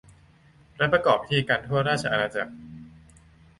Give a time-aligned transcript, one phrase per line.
[0.77, 2.53] และประกอบพิธีกันทั่วราชอาณาจักร